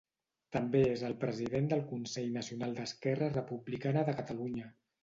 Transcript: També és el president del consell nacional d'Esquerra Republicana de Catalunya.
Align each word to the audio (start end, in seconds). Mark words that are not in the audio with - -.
També 0.55 0.79
és 0.93 1.03
el 1.09 1.13
president 1.25 1.69
del 1.75 1.85
consell 1.91 2.35
nacional 2.41 2.75
d'Esquerra 2.81 3.33
Republicana 3.39 4.09
de 4.11 4.23
Catalunya. 4.23 4.77